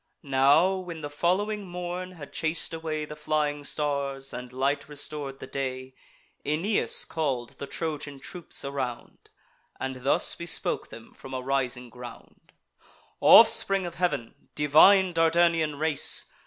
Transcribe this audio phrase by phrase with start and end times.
[0.23, 5.45] Now, when the following morn had chas'd away The flying stars, and light restor'd the
[5.45, 5.93] day,
[6.43, 9.29] Aeneas call'd the Trojan troops around,
[9.79, 12.51] And thus bespoke them from a rising ground:
[13.19, 16.25] "Offspring of heav'n, divine Dardanian race!